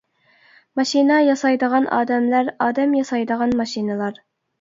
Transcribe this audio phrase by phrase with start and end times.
[0.77, 4.19] ماشىنا ياسايدىغان ئادەملەر، ئادەم ياسايدىغان ماشىنىلار.